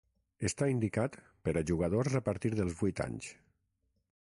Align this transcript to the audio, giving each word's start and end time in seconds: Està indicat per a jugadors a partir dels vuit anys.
Està 0.47 0.69
indicat 0.71 1.19
per 1.49 1.55
a 1.61 1.65
jugadors 1.73 2.19
a 2.21 2.25
partir 2.31 2.55
dels 2.61 2.77
vuit 2.83 3.05
anys. 3.11 3.31